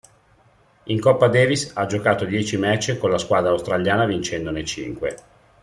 In 0.85 0.99
Coppa 0.99 1.27
Davis 1.27 1.73
ha 1.75 1.85
giocato 1.85 2.25
dieci 2.25 2.57
match 2.57 2.97
con 2.97 3.11
la 3.11 3.19
squadra 3.19 3.51
australiana 3.51 4.07
vincendone 4.07 4.65
cinque. 4.65 5.15